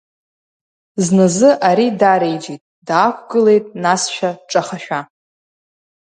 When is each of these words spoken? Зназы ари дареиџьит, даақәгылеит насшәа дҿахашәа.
Зназы 1.05 1.49
ари 1.69 1.87
дареиџьит, 1.99 2.61
даақәгылеит 2.87 3.65
насшәа 3.81 4.29
дҿахашәа. 4.37 4.99